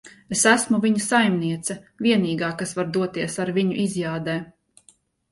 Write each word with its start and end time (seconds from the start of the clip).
Es 0.35 0.43
esmu 0.51 0.77
viņa 0.85 1.01
saimniece. 1.07 1.75
Vienīgā, 2.05 2.49
kas 2.61 2.73
var 2.77 2.89
doties 2.95 3.37
ar 3.45 3.51
viņu 3.59 3.77
izjādē. 3.85 4.39